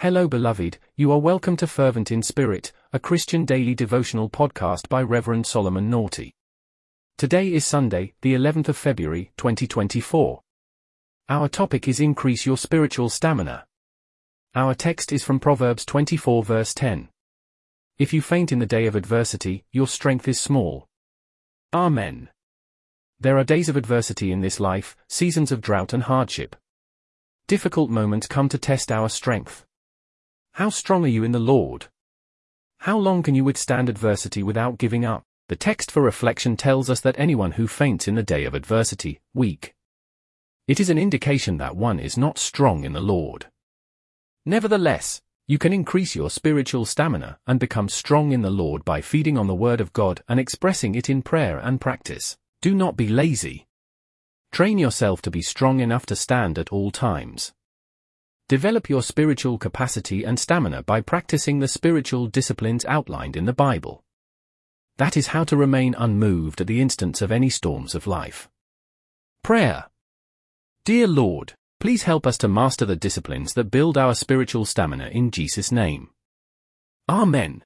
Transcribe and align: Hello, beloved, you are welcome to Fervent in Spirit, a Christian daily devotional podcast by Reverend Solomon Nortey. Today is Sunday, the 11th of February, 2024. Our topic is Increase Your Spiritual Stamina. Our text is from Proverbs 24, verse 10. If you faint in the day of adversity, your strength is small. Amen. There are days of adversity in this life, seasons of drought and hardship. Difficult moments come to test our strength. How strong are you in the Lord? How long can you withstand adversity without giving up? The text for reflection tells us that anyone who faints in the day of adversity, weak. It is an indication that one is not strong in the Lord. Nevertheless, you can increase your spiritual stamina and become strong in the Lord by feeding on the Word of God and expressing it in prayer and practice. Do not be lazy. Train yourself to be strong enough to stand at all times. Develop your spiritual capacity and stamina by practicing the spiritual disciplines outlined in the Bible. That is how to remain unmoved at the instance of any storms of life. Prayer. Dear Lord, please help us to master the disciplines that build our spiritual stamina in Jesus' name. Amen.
Hello, 0.00 0.28
beloved, 0.28 0.76
you 0.94 1.10
are 1.10 1.18
welcome 1.18 1.56
to 1.56 1.66
Fervent 1.66 2.12
in 2.12 2.22
Spirit, 2.22 2.70
a 2.92 2.98
Christian 2.98 3.46
daily 3.46 3.74
devotional 3.74 4.28
podcast 4.28 4.90
by 4.90 5.00
Reverend 5.00 5.46
Solomon 5.46 5.90
Nortey. 5.90 6.34
Today 7.16 7.50
is 7.50 7.64
Sunday, 7.64 8.12
the 8.20 8.34
11th 8.34 8.68
of 8.68 8.76
February, 8.76 9.32
2024. 9.38 10.42
Our 11.30 11.48
topic 11.48 11.88
is 11.88 11.98
Increase 11.98 12.44
Your 12.44 12.58
Spiritual 12.58 13.08
Stamina. 13.08 13.64
Our 14.54 14.74
text 14.74 15.12
is 15.12 15.24
from 15.24 15.40
Proverbs 15.40 15.86
24, 15.86 16.44
verse 16.44 16.74
10. 16.74 17.08
If 17.96 18.12
you 18.12 18.20
faint 18.20 18.52
in 18.52 18.58
the 18.58 18.66
day 18.66 18.84
of 18.84 18.96
adversity, 18.96 19.64
your 19.72 19.86
strength 19.86 20.28
is 20.28 20.38
small. 20.38 20.86
Amen. 21.72 22.28
There 23.18 23.38
are 23.38 23.44
days 23.44 23.70
of 23.70 23.78
adversity 23.78 24.30
in 24.30 24.42
this 24.42 24.60
life, 24.60 24.94
seasons 25.08 25.50
of 25.50 25.62
drought 25.62 25.94
and 25.94 26.02
hardship. 26.02 26.54
Difficult 27.46 27.88
moments 27.88 28.26
come 28.26 28.50
to 28.50 28.58
test 28.58 28.92
our 28.92 29.08
strength. 29.08 29.64
How 30.56 30.70
strong 30.70 31.04
are 31.04 31.08
you 31.08 31.22
in 31.22 31.32
the 31.32 31.38
Lord? 31.38 31.88
How 32.78 32.96
long 32.96 33.22
can 33.22 33.34
you 33.34 33.44
withstand 33.44 33.90
adversity 33.90 34.42
without 34.42 34.78
giving 34.78 35.04
up? 35.04 35.22
The 35.50 35.54
text 35.54 35.90
for 35.90 36.00
reflection 36.00 36.56
tells 36.56 36.88
us 36.88 36.98
that 37.00 37.14
anyone 37.18 37.52
who 37.52 37.66
faints 37.66 38.08
in 38.08 38.14
the 38.14 38.22
day 38.22 38.46
of 38.46 38.54
adversity, 38.54 39.20
weak. 39.34 39.74
It 40.66 40.80
is 40.80 40.88
an 40.88 40.96
indication 40.96 41.58
that 41.58 41.76
one 41.76 42.00
is 42.00 42.16
not 42.16 42.38
strong 42.38 42.84
in 42.84 42.94
the 42.94 43.02
Lord. 43.02 43.48
Nevertheless, 44.46 45.20
you 45.46 45.58
can 45.58 45.74
increase 45.74 46.16
your 46.16 46.30
spiritual 46.30 46.86
stamina 46.86 47.38
and 47.46 47.60
become 47.60 47.90
strong 47.90 48.32
in 48.32 48.40
the 48.40 48.48
Lord 48.48 48.82
by 48.82 49.02
feeding 49.02 49.36
on 49.36 49.48
the 49.48 49.54
Word 49.54 49.82
of 49.82 49.92
God 49.92 50.22
and 50.26 50.40
expressing 50.40 50.94
it 50.94 51.10
in 51.10 51.20
prayer 51.20 51.58
and 51.58 51.82
practice. 51.82 52.38
Do 52.62 52.74
not 52.74 52.96
be 52.96 53.08
lazy. 53.08 53.66
Train 54.52 54.78
yourself 54.78 55.20
to 55.20 55.30
be 55.30 55.42
strong 55.42 55.80
enough 55.80 56.06
to 56.06 56.16
stand 56.16 56.58
at 56.58 56.72
all 56.72 56.90
times. 56.90 57.52
Develop 58.48 58.88
your 58.88 59.02
spiritual 59.02 59.58
capacity 59.58 60.22
and 60.22 60.38
stamina 60.38 60.84
by 60.84 61.00
practicing 61.00 61.58
the 61.58 61.66
spiritual 61.66 62.28
disciplines 62.28 62.84
outlined 62.84 63.36
in 63.36 63.44
the 63.44 63.52
Bible. 63.52 64.04
That 64.98 65.16
is 65.16 65.28
how 65.28 65.42
to 65.44 65.56
remain 65.56 65.96
unmoved 65.98 66.60
at 66.60 66.68
the 66.68 66.80
instance 66.80 67.20
of 67.20 67.32
any 67.32 67.50
storms 67.50 67.96
of 67.96 68.06
life. 68.06 68.48
Prayer. 69.42 69.86
Dear 70.84 71.08
Lord, 71.08 71.54
please 71.80 72.04
help 72.04 72.24
us 72.24 72.38
to 72.38 72.46
master 72.46 72.84
the 72.84 72.94
disciplines 72.94 73.54
that 73.54 73.72
build 73.72 73.98
our 73.98 74.14
spiritual 74.14 74.64
stamina 74.64 75.08
in 75.08 75.32
Jesus' 75.32 75.72
name. 75.72 76.10
Amen. 77.08 77.64